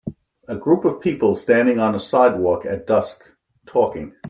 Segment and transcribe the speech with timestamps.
[0.47, 3.23] A group of people standing on a sidewalk at dusk
[3.67, 4.15] talking.